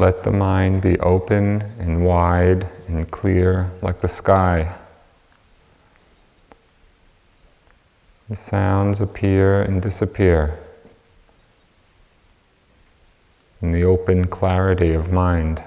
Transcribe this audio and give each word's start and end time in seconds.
let 0.00 0.22
the 0.22 0.30
mind 0.30 0.80
be 0.80 0.98
open 1.00 1.60
and 1.78 2.02
wide 2.02 2.66
and 2.88 3.10
clear 3.10 3.70
like 3.82 4.00
the 4.00 4.08
sky. 4.08 4.74
The 8.30 8.34
sounds 8.34 9.02
appear 9.02 9.60
and 9.60 9.82
disappear 9.82 10.58
in 13.60 13.72
the 13.72 13.84
open 13.84 14.26
clarity 14.26 14.94
of 14.94 15.12
mind. 15.12 15.62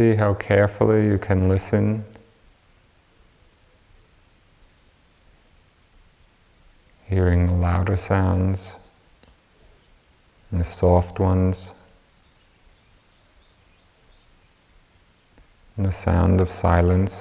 See 0.00 0.14
how 0.14 0.32
carefully 0.32 1.04
you 1.04 1.18
can 1.18 1.50
listen. 1.50 2.06
Hearing 7.06 7.46
the 7.46 7.52
louder 7.52 7.98
sounds 7.98 8.70
and 10.50 10.58
the 10.58 10.64
soft 10.64 11.20
ones, 11.20 11.72
and 15.76 15.84
the 15.84 15.92
sound 15.92 16.40
of 16.40 16.48
silence. 16.48 17.14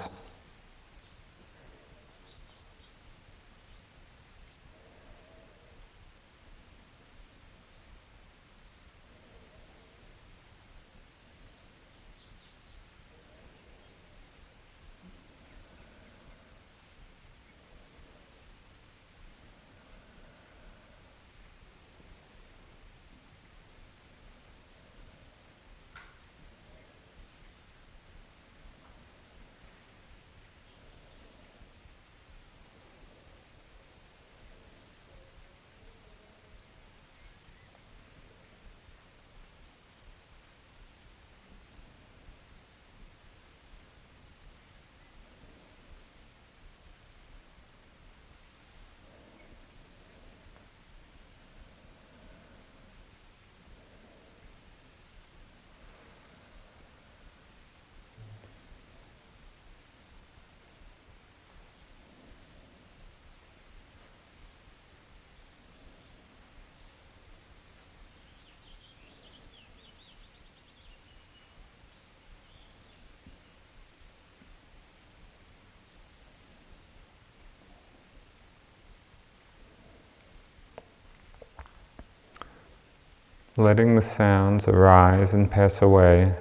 Letting 83.60 83.96
the 83.96 84.02
sounds 84.02 84.68
arise 84.68 85.34
and 85.34 85.52
pass 85.52 85.82
away 85.82 86.34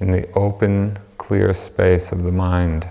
in 0.00 0.10
the 0.10 0.30
open, 0.32 0.98
clear 1.18 1.52
space 1.52 2.10
of 2.10 2.22
the 2.22 2.32
mind. 2.32 2.88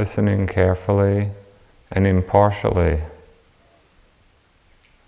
Listening 0.00 0.46
carefully 0.46 1.30
and 1.92 2.06
impartially 2.06 3.02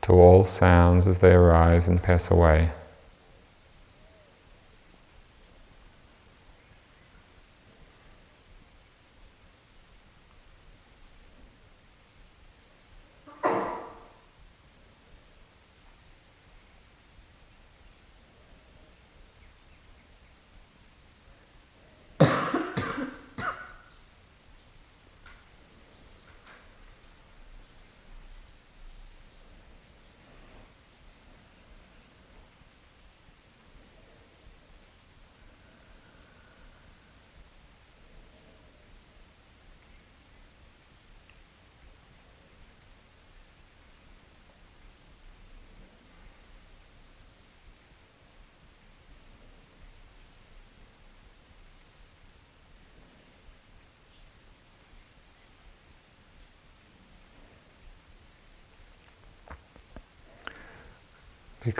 to 0.02 0.12
all 0.12 0.44
sounds 0.44 1.06
as 1.06 1.20
they 1.20 1.32
arise 1.32 1.88
and 1.88 2.02
pass 2.02 2.30
away. 2.30 2.70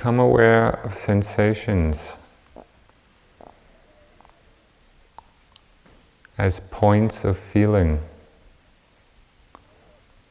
Become 0.02 0.18
aware 0.18 0.80
of 0.84 0.96
sensations 0.96 2.00
as 6.36 6.58
points 6.72 7.22
of 7.22 7.38
feeling, 7.38 8.00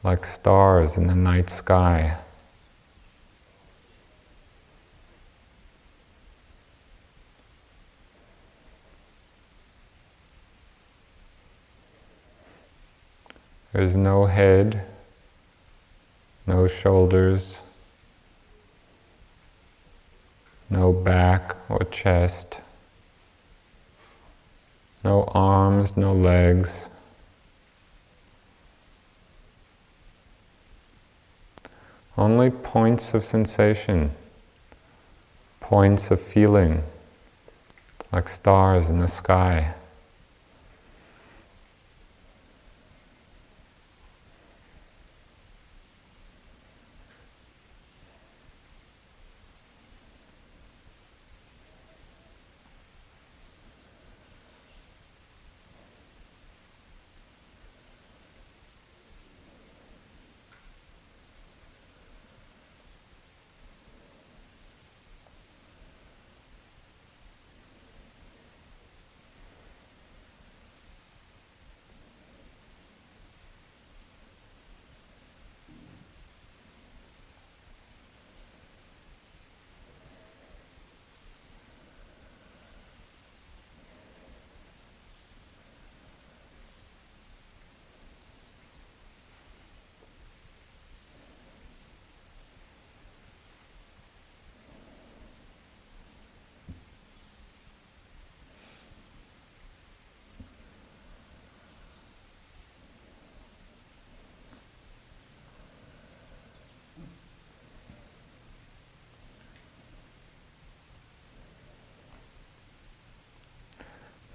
like 0.02 0.26
stars 0.26 0.98
in 0.98 1.06
the 1.06 1.14
night 1.14 1.48
sky. 1.48 2.18
There's 13.72 13.96
no 13.96 14.26
head, 14.26 14.84
no 16.46 16.68
shoulders, 16.68 17.54
no 20.72 20.90
back 20.90 21.54
or 21.68 21.84
chest, 21.84 22.56
no 25.04 25.24
arms, 25.34 25.98
no 25.98 26.14
legs. 26.14 26.86
Only 32.16 32.50
points 32.50 33.12
of 33.12 33.22
sensation, 33.22 34.12
points 35.60 36.10
of 36.10 36.20
feeling, 36.20 36.82
like 38.10 38.28
stars 38.28 38.88
in 38.88 39.00
the 39.00 39.08
sky. 39.08 39.74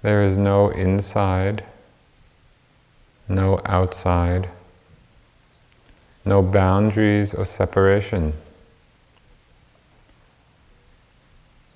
There 0.00 0.22
is 0.22 0.38
no 0.38 0.68
inside, 0.68 1.64
no 3.28 3.60
outside, 3.64 4.48
no 6.24 6.40
boundaries 6.40 7.34
or 7.34 7.44
separation. 7.44 8.34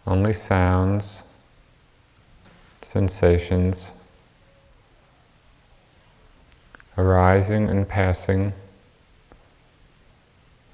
Only 0.07 0.33
sounds, 0.33 1.23
sensations, 2.83 3.89
arising 6.97 7.69
and 7.69 7.89
passing 7.89 8.53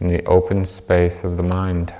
in 0.00 0.08
the 0.08 0.24
open 0.26 0.64
space 0.64 1.24
of 1.24 1.36
the 1.36 1.42
mind. 1.42 1.94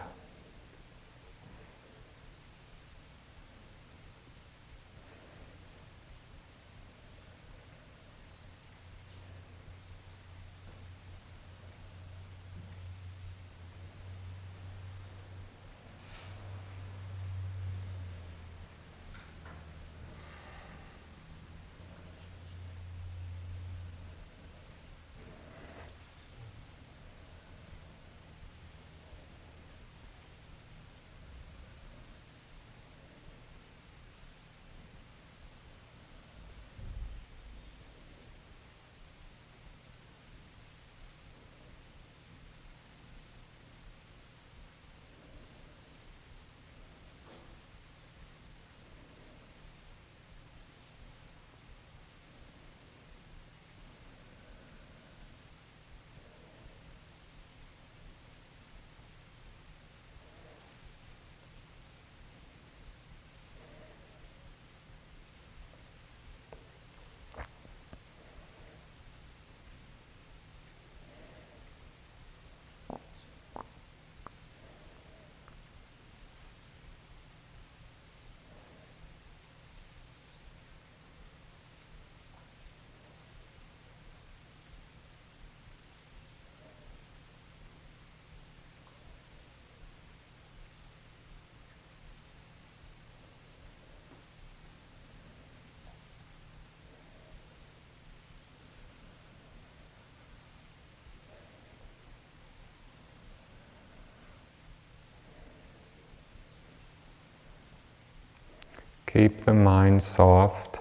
Keep 109.13 109.47
the 109.47 109.55
mind 109.55 110.03
soft 110.03 110.77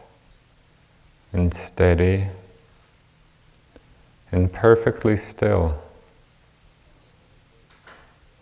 and 1.31 1.53
steady 1.53 2.27
and 4.33 4.51
perfectly 4.51 5.15
still, 5.15 5.81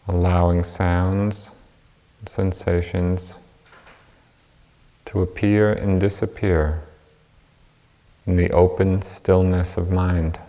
allowing 0.08 0.64
sounds, 0.64 1.52
and 2.20 2.28
sensations 2.28 3.34
to 5.06 5.22
appear 5.22 5.72
and 5.72 6.02
disappear 6.02 6.82
in 8.26 8.38
the 8.38 8.50
open 8.50 9.04
stillness 9.04 9.78
of 9.78 9.92
mind. 9.92 10.40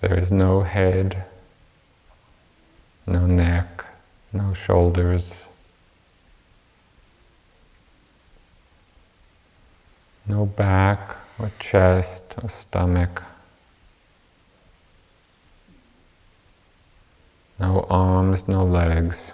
There 0.00 0.18
is 0.18 0.32
no 0.32 0.62
head, 0.62 1.24
no 3.06 3.26
neck, 3.26 3.84
no 4.32 4.54
shoulders, 4.54 5.30
no 10.26 10.46
back 10.46 11.16
or 11.38 11.50
chest 11.58 12.22
or 12.42 12.48
stomach, 12.48 13.22
no 17.58 17.86
arms, 17.90 18.48
no 18.48 18.64
legs, 18.64 19.32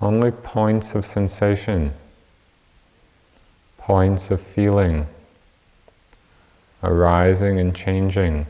only 0.00 0.30
points 0.30 0.94
of 0.94 1.04
sensation, 1.04 1.92
points 3.78 4.30
of 4.30 4.40
feeling, 4.40 5.08
arising 6.84 7.58
and 7.58 7.74
changing. 7.74 8.46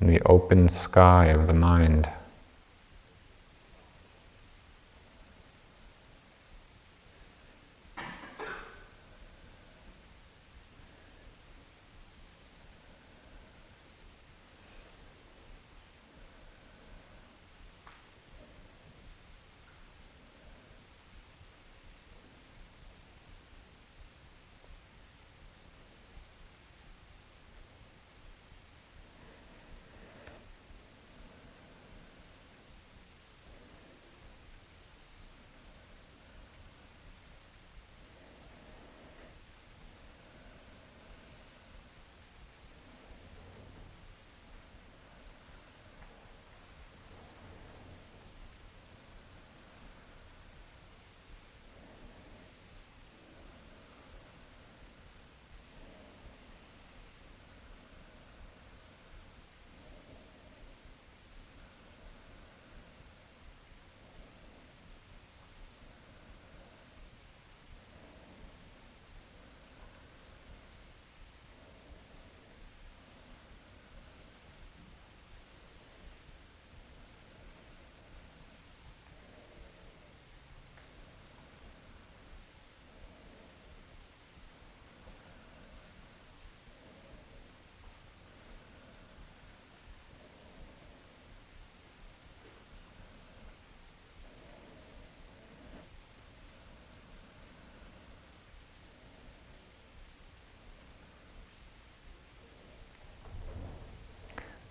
In 0.00 0.06
the 0.06 0.20
open 0.26 0.68
sky 0.68 1.26
of 1.26 1.46
the 1.46 1.54
mind. 1.54 2.10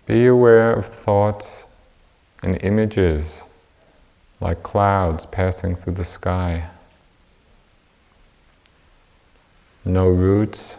Be 0.06 0.26
aware 0.26 0.72
of 0.74 0.86
thoughts 0.86 1.64
and 2.42 2.62
images 2.62 3.40
like 4.38 4.62
clouds 4.62 5.24
passing 5.30 5.76
through 5.76 5.94
the 5.94 6.04
sky. 6.04 6.68
No 9.82 10.08
roots, 10.08 10.76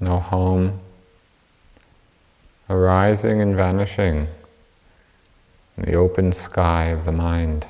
no 0.00 0.18
home, 0.18 0.80
arising 2.70 3.42
and 3.42 3.54
vanishing 3.54 4.28
in 5.76 5.84
the 5.84 5.94
open 5.94 6.32
sky 6.32 6.86
of 6.86 7.04
the 7.04 7.12
mind. 7.12 7.66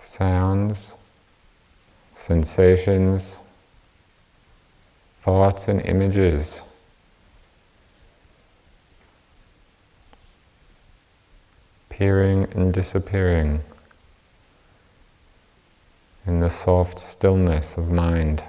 Sounds 0.00 0.92
sensations, 2.22 3.34
thoughts 5.22 5.66
and 5.66 5.80
images. 5.80 6.60
Appearing 11.90 12.46
and 12.52 12.72
disappearing 12.72 13.60
in 16.24 16.38
the 16.38 16.48
soft 16.48 17.00
stillness 17.00 17.76
of 17.76 17.90
mind. 17.90 18.44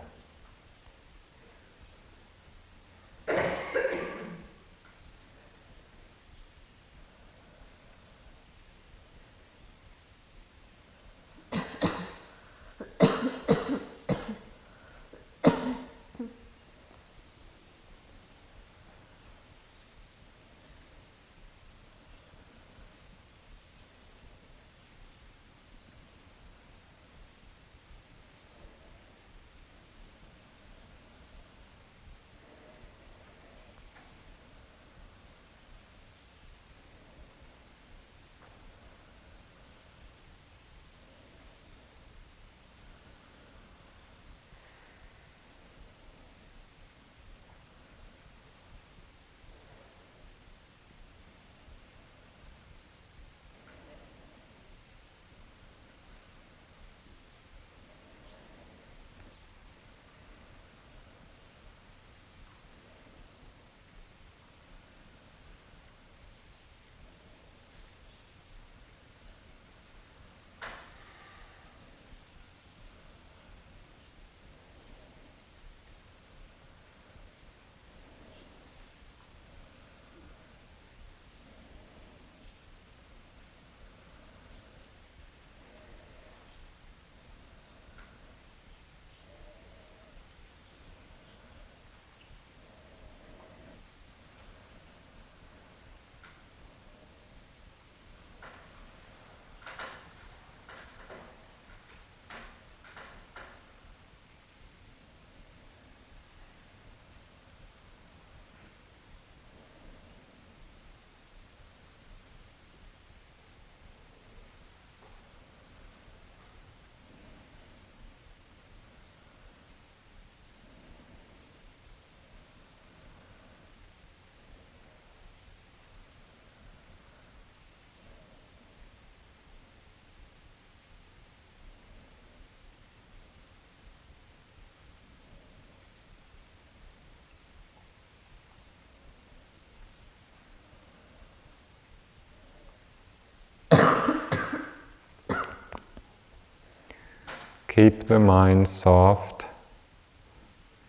Keep 147.73 148.03
the 148.03 148.19
mind 148.19 148.67
soft 148.67 149.47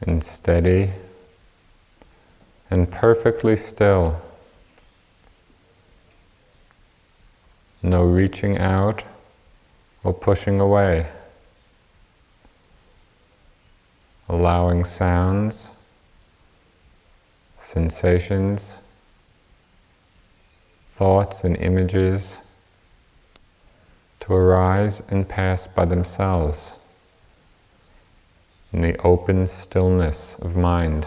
and 0.02 0.22
steady 0.22 0.90
and 2.70 2.90
perfectly 2.90 3.56
still. 3.56 4.20
No 7.82 8.02
reaching 8.02 8.58
out 8.58 9.02
or 10.02 10.12
pushing 10.12 10.60
away. 10.60 11.06
Allowing 14.28 14.84
sounds, 14.84 15.68
sensations, 17.60 18.66
thoughts 20.96 21.44
and 21.44 21.56
images 21.56 22.34
to 24.24 24.34
arise 24.34 25.02
and 25.10 25.28
pass 25.28 25.66
by 25.66 25.84
themselves 25.84 26.72
in 28.72 28.80
the 28.80 28.98
open 29.02 29.46
stillness 29.46 30.34
of 30.40 30.56
mind. 30.56 31.06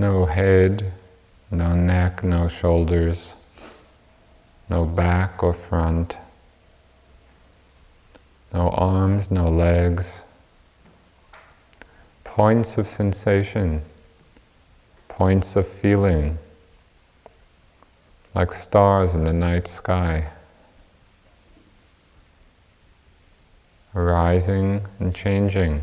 No 0.00 0.24
head, 0.24 0.94
no 1.50 1.74
neck, 1.74 2.24
no 2.24 2.48
shoulders, 2.48 3.34
no 4.70 4.86
back 4.86 5.42
or 5.42 5.52
front, 5.52 6.16
no 8.50 8.70
arms, 8.70 9.30
no 9.30 9.50
legs. 9.50 10.06
Points 12.24 12.78
of 12.78 12.86
sensation, 12.86 13.82
points 15.06 15.54
of 15.54 15.68
feeling, 15.68 16.38
like 18.34 18.54
stars 18.54 19.12
in 19.12 19.24
the 19.24 19.34
night 19.34 19.68
sky, 19.68 20.28
arising 23.94 24.80
and 24.98 25.14
changing. 25.14 25.82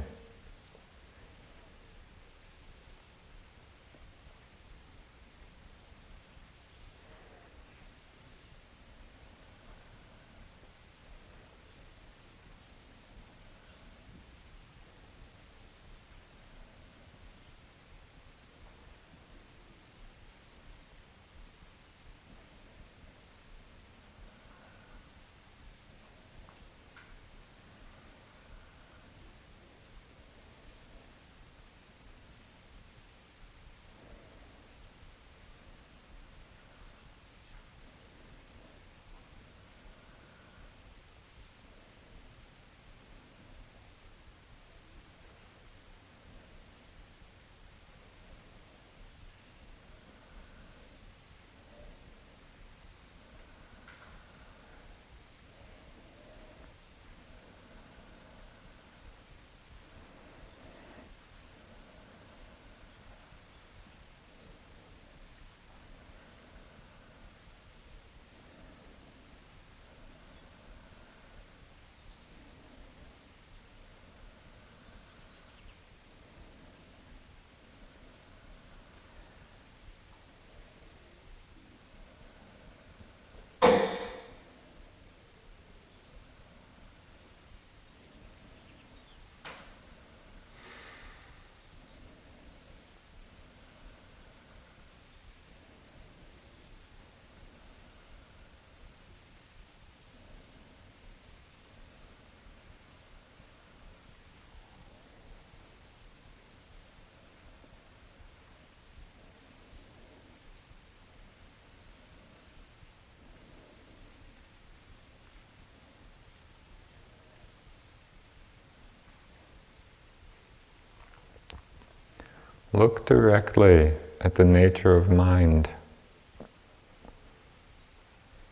Look 122.73 123.05
directly 123.05 123.93
at 124.19 124.35
the 124.35 124.43
nature 124.43 124.95
of 124.97 125.09
mind. 125.09 125.69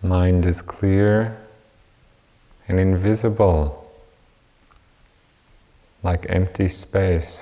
Mind 0.02 0.46
is 0.46 0.62
clear 0.62 1.38
and 2.68 2.80
invisible, 2.80 3.92
like 6.02 6.26
empty 6.30 6.70
space. 6.70 7.40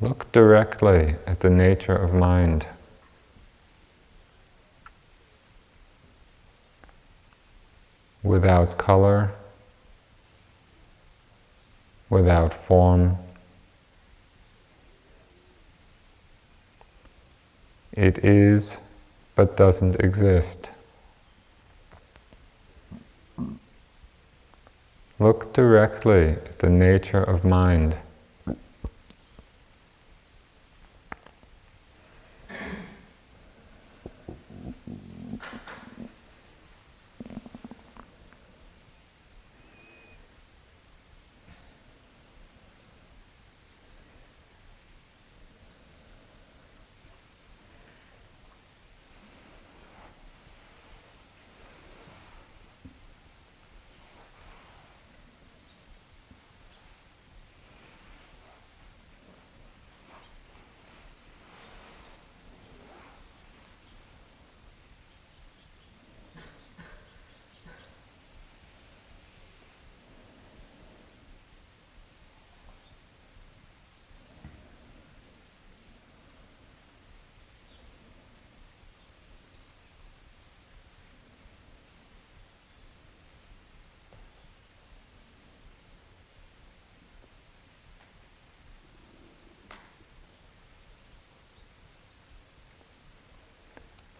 Look 0.00 0.30
directly 0.30 1.16
at 1.26 1.40
the 1.40 1.50
nature 1.50 1.96
of 1.96 2.14
mind. 2.14 2.66
Without 8.22 8.78
color, 8.78 9.32
without 12.08 12.54
form. 12.54 13.16
It 17.92 18.24
is, 18.24 18.76
but 19.34 19.56
doesn't 19.56 20.00
exist. 20.00 20.70
Look 25.18 25.54
directly 25.54 26.30
at 26.30 26.58
the 26.58 26.68
nature 26.68 27.22
of 27.22 27.42
mind. 27.42 27.96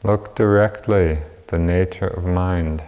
Look 0.07 0.37
directly 0.37 1.15
at 1.15 1.49
the 1.49 1.59
nature 1.59 2.07
of 2.07 2.25
mind. 2.25 2.81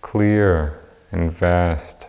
Clear 0.00 0.78
and 1.10 1.32
vast, 1.32 2.06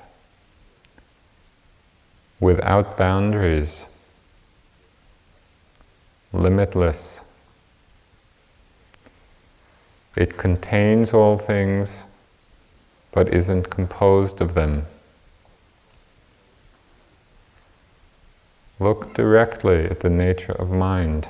without 2.39 2.95
boundaries, 2.95 3.85
limitless. 6.31 7.21
It 10.15 10.37
contains 10.37 11.11
all 11.11 11.39
things, 11.39 12.03
but 13.11 13.33
isn't 13.33 13.71
composed 13.71 14.41
of 14.41 14.53
them. 14.53 14.85
Look 18.83 19.13
directly 19.13 19.85
at 19.85 20.01
the 20.01 20.09
nature 20.09 20.51
of 20.51 20.69
mind. 20.69 21.29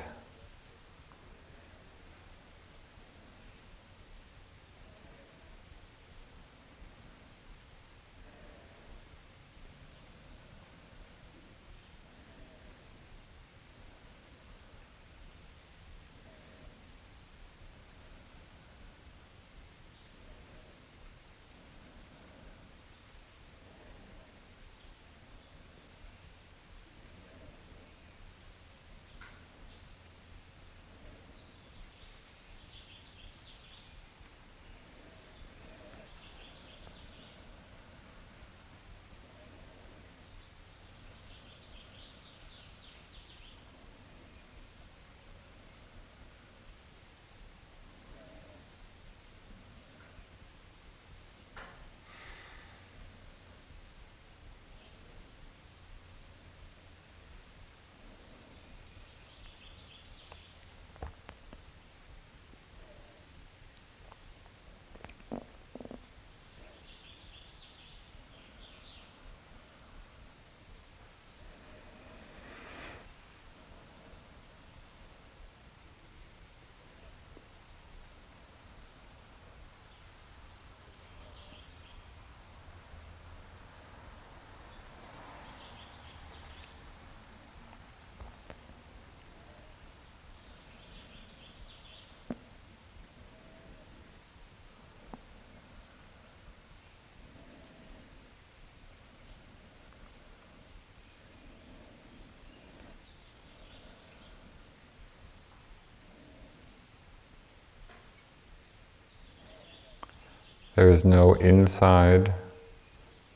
There 110.75 110.89
is 110.89 111.05
no 111.05 111.35
inside, 111.35 112.33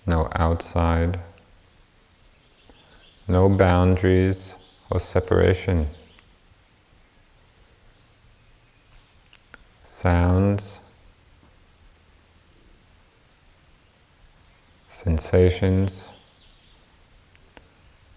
no 0.08 0.28
outside, 0.34 1.19
no 3.28 3.47
boundaries 3.47 4.56
or 4.89 5.00
separation. 5.00 5.88
Sounds, 9.86 10.80
sensations, 14.89 16.08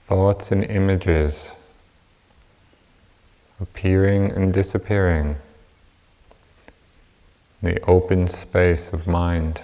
thoughts 0.04 0.50
and 0.50 0.64
images 0.64 1.50
appearing 3.61 4.30
and 4.33 4.54
disappearing 4.54 5.37
the 7.62 7.81
open 7.85 8.27
space 8.27 8.88
of 8.92 9.07
mind. 9.07 9.61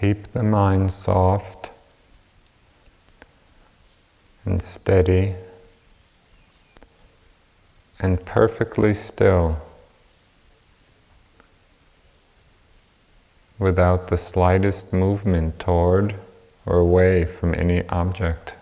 Keep 0.00 0.28
the 0.28 0.42
mind 0.42 0.90
soft 0.90 1.68
and 4.46 4.62
steady 4.62 5.34
and 7.98 8.24
perfectly 8.24 8.94
still 8.94 9.60
without 13.58 14.08
the 14.08 14.16
slightest 14.16 14.90
movement 14.90 15.58
toward 15.58 16.14
or 16.64 16.78
away 16.78 17.26
from 17.26 17.54
any 17.54 17.86
object. 17.90 18.54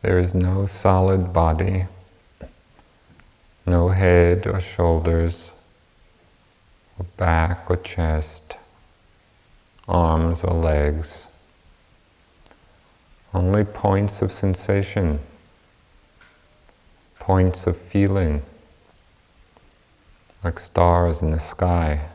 There 0.00 0.18
is 0.20 0.32
no 0.32 0.66
solid 0.66 1.32
body, 1.32 1.86
no 3.66 3.88
head 3.88 4.46
or 4.46 4.60
shoulders, 4.60 5.50
or 6.98 7.06
back 7.16 7.68
or 7.68 7.76
chest, 7.78 8.54
arms 9.88 10.44
or 10.44 10.54
legs. 10.54 11.22
Only 13.34 13.64
points 13.64 14.22
of 14.22 14.30
sensation, 14.30 15.18
points 17.18 17.66
of 17.66 17.76
feeling, 17.76 18.42
like 20.44 20.60
stars 20.60 21.22
in 21.22 21.32
the 21.32 21.40
sky. 21.40 22.08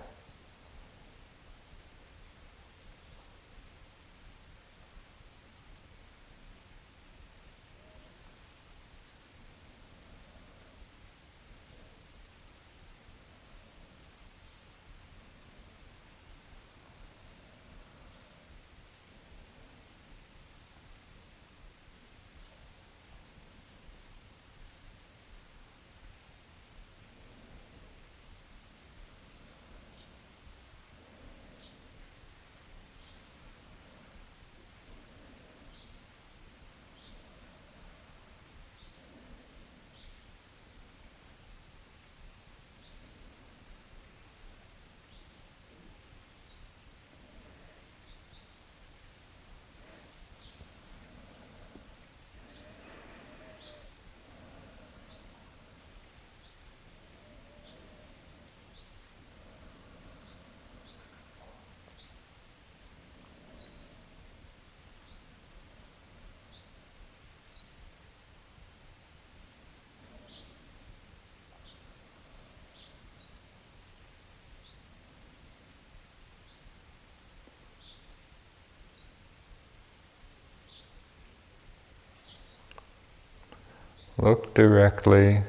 Look 84.18 84.54
directly 84.54 85.42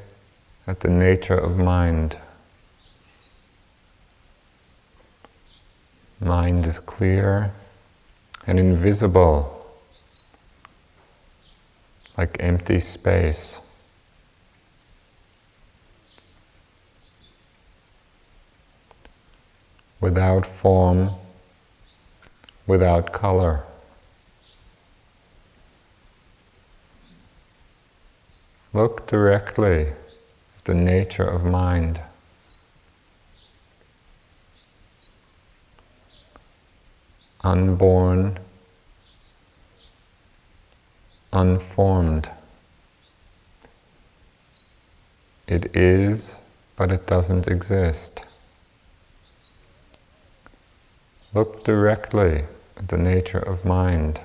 at 0.67 0.81
the 0.81 0.89
nature 0.89 1.37
of 1.37 1.59
mind. 1.59 2.17
Mind 6.19 6.67
is 6.67 6.79
clear 6.79 7.53
and 8.47 8.59
invisible, 8.59 9.67
like 12.17 12.39
empty 12.41 12.81
space. 12.81 13.59
Without 20.01 20.47
form, 20.47 21.11
without 22.67 23.13
color. 23.13 23.63
Look 28.75 29.07
directly 29.07 29.87
at 29.87 30.65
the 30.65 30.75
nature 30.75 31.23
of 31.23 31.45
mind. 31.45 32.01
Unborn, 37.45 38.41
unformed. 41.33 42.29
It 45.47 45.77
is, 45.77 46.33
but 46.75 46.91
it 46.91 47.07
doesn't 47.07 47.47
exist. 47.47 48.25
Look 51.33 51.63
directly 51.63 52.43
at 52.77 52.89
the 52.89 52.99
nature 52.99 53.39
of 53.39 53.65
mind. 53.65 54.19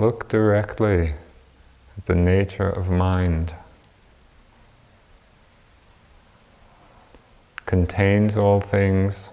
Look 0.00 0.30
directly 0.30 1.12
at 1.98 2.06
the 2.06 2.14
nature 2.14 2.70
of 2.70 2.88
mind. 2.88 3.52
Contains 7.66 8.34
all 8.34 8.62
things, 8.62 9.28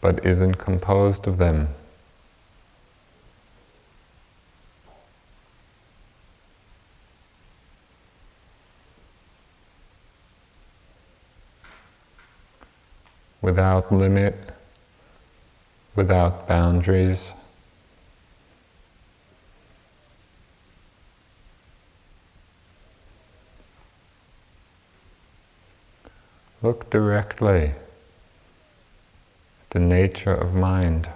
but 0.00 0.24
isn't 0.24 0.54
composed 0.54 1.26
of 1.26 1.36
them. 1.36 1.68
Without 13.42 13.92
limit, 13.92 14.38
without 15.94 16.48
boundaries. 16.48 17.32
Look 26.62 26.90
directly 26.90 27.68
at 27.68 27.74
the 29.70 29.80
nature 29.80 30.34
of 30.34 30.54
mind. 30.54 31.08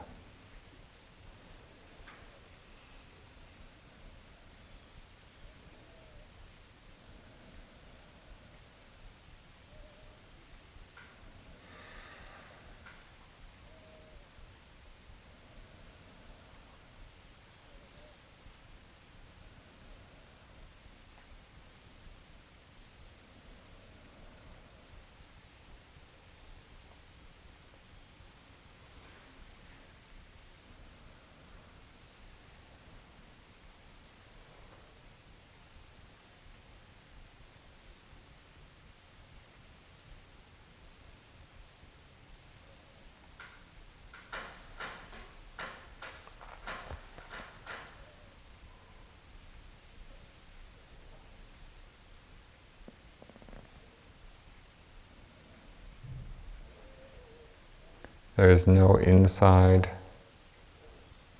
There 58.36 58.50
is 58.50 58.66
no 58.66 58.96
inside, 58.96 59.88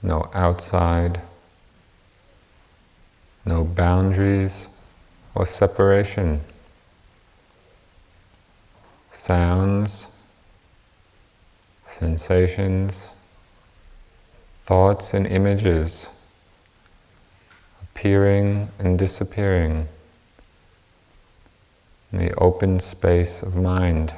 no 0.02 0.30
outside, 0.32 1.20
no 3.44 3.64
boundaries 3.64 4.68
or 5.34 5.44
separation. 5.44 6.40
Sounds, 9.10 10.06
sensations, 11.86 13.08
thoughts 14.62 15.14
and 15.14 15.26
images 15.26 16.06
appearing 17.82 18.68
and 18.78 18.98
disappearing 18.98 19.88
in 22.12 22.18
the 22.18 22.34
open 22.34 22.80
space 22.80 23.42
of 23.42 23.56
mind. 23.56 24.14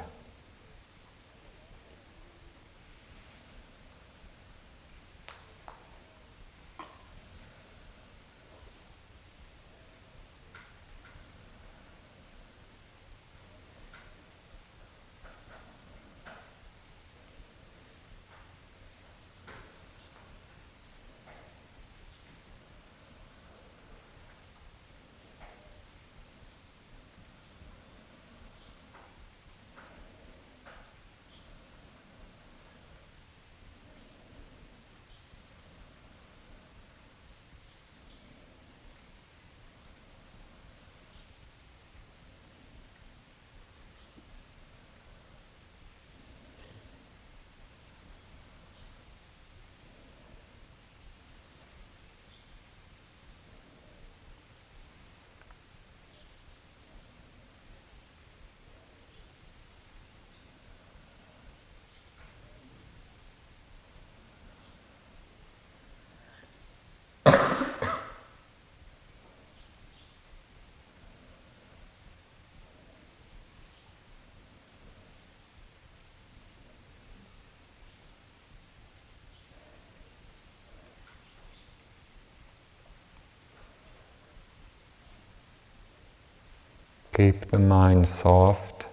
Keep 87.17 87.47
the 87.47 87.59
mind 87.59 88.07
soft 88.07 88.85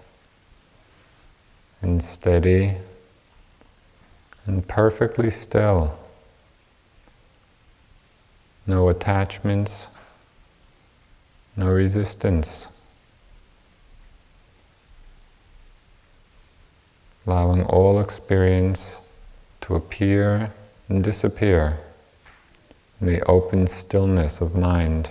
and 1.82 2.02
steady 2.02 2.74
and 4.46 4.66
perfectly 4.66 5.30
still. 5.30 5.98
No 8.66 8.88
attachments, 8.88 9.88
no 11.56 11.68
resistance. 11.68 12.66
allowing 17.26 17.64
all 17.64 18.00
experience 18.00 18.96
to 19.62 19.74
appear 19.74 20.52
and 20.88 21.02
disappear 21.02 21.78
in 23.00 23.06
the 23.06 23.22
open 23.24 23.66
stillness 23.66 24.40
of 24.40 24.54
mind. 24.54 25.10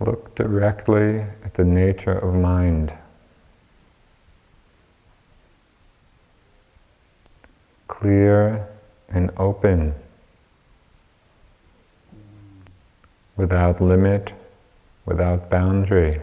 Look 0.00 0.36
directly 0.36 1.20
at 1.44 1.54
the 1.54 1.64
nature 1.64 2.12
of 2.18 2.32
mind. 2.34 2.94
Clear 7.88 8.68
and 9.08 9.32
open, 9.36 9.94
without 13.36 13.80
limit, 13.80 14.34
without 15.04 15.50
boundary. 15.50 16.22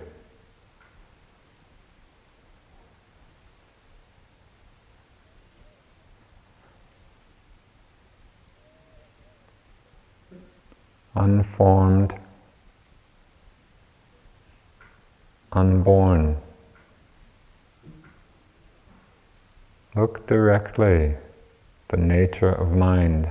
Unformed 11.14 12.16
unborn. 15.56 16.38
Look 19.96 20.28
directly 20.28 21.16
the 21.88 21.98
nature 21.98 22.52
of 22.52 22.72
mind. 22.74 23.30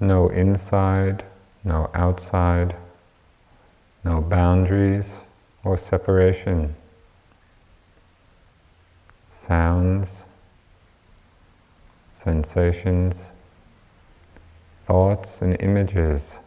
No 0.00 0.28
inside, 0.28 1.24
no 1.64 1.90
outside, 1.94 2.76
no 4.04 4.20
boundaries 4.20 5.22
or 5.64 5.76
separation. 5.76 6.74
Sounds, 9.30 10.24
sensations, 12.12 13.32
thoughts 14.78 15.42
and 15.42 15.56
images 15.60 16.38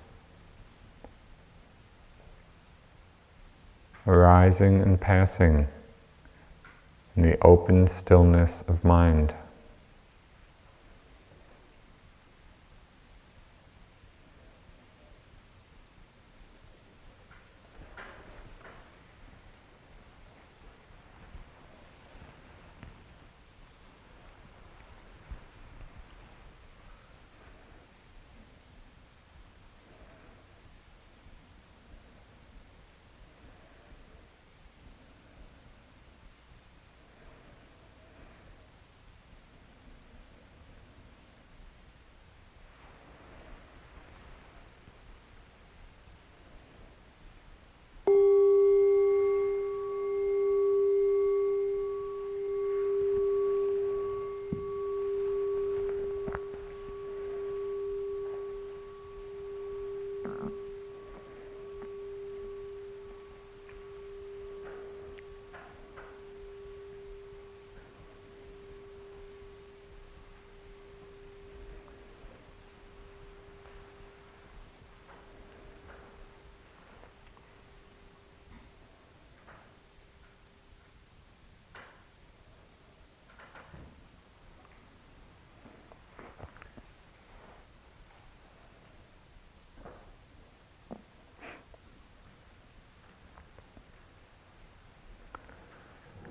arising 4.08 4.82
and 4.82 5.00
passing 5.00 5.68
in 7.16 7.24
the 7.24 7.38
open 7.44 7.88
stillness 7.88 8.64
of 8.68 8.84
mind. 8.84 9.34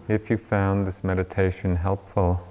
If 0.09 0.31
you 0.31 0.39
found 0.39 0.87
this 0.87 1.05
meditation 1.05 1.77
helpful, 1.77 2.43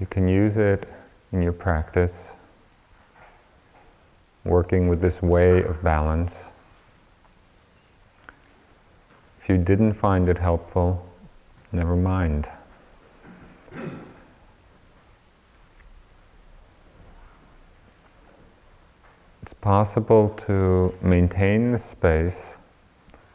you 0.00 0.06
can 0.06 0.26
use 0.26 0.56
it 0.56 0.88
in 1.30 1.42
your 1.42 1.52
practice, 1.52 2.32
working 4.44 4.88
with 4.88 5.02
this 5.02 5.20
way 5.20 5.62
of 5.62 5.82
balance. 5.82 6.50
If 9.40 9.50
you 9.50 9.58
didn't 9.58 9.92
find 9.92 10.28
it 10.30 10.38
helpful, 10.38 11.06
never 11.70 11.96
mind. 11.96 12.48
It's 19.42 19.54
possible 19.54 20.30
to 20.46 20.94
maintain 21.02 21.70
the 21.70 21.78
space 21.78 22.58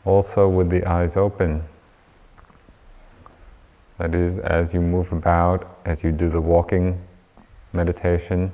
also 0.04 0.50
with 0.50 0.70
the 0.72 0.84
eyes 0.86 1.16
open. 1.16 1.64
That 4.02 4.16
is, 4.16 4.40
as 4.40 4.74
you 4.74 4.82
move 4.82 5.12
about, 5.12 5.78
as 5.86 6.04
you 6.04 6.12
do 6.12 6.28
the 6.28 6.42
walking 6.42 7.00
meditation, 7.72 8.52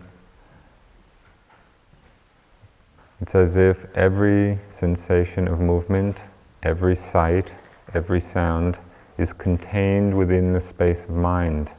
it's 3.22 3.34
as 3.34 3.56
if 3.56 3.86
every 3.96 4.60
sensation 4.68 5.48
of 5.48 5.62
movement, 5.62 6.22
every 6.64 6.96
sight, 6.96 7.56
every 7.94 8.20
sound 8.20 8.80
is 9.18 9.32
contained 9.32 10.18
within 10.18 10.52
the 10.52 10.60
space 10.60 11.06
of 11.06 11.12
mind. 11.12 11.72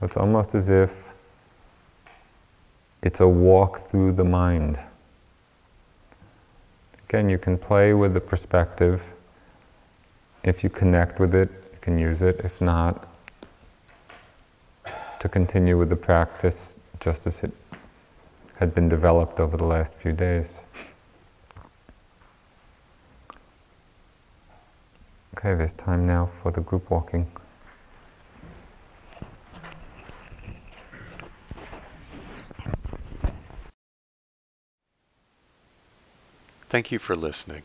It's 0.00 0.16
almost 0.16 0.56
as 0.56 0.70
if 0.70 1.12
it's 3.00 3.20
a 3.20 3.28
walk 3.28 3.78
through 3.78 4.14
the 4.14 4.24
mind. 4.24 4.76
Again, 7.08 7.28
you 7.28 7.38
can 7.38 7.56
play 7.56 7.94
with 7.94 8.12
the 8.12 8.20
perspective. 8.20 9.12
If 10.42 10.64
you 10.64 10.68
connect 10.68 11.20
with 11.20 11.32
it, 11.36 11.61
can 11.82 11.98
use 11.98 12.22
it. 12.22 12.40
If 12.44 12.60
not, 12.60 13.06
to 15.20 15.28
continue 15.28 15.76
with 15.76 15.90
the 15.90 15.96
practice 15.96 16.78
just 17.00 17.26
as 17.26 17.44
it 17.44 17.52
had 18.54 18.74
been 18.74 18.88
developed 18.88 19.40
over 19.40 19.56
the 19.56 19.64
last 19.64 19.94
few 19.94 20.12
days. 20.12 20.62
Okay, 25.36 25.54
there's 25.54 25.74
time 25.74 26.06
now 26.06 26.26
for 26.26 26.52
the 26.52 26.60
group 26.60 26.88
walking. 26.90 27.26
Thank 36.68 36.92
you 36.92 36.98
for 36.98 37.16
listening. 37.16 37.64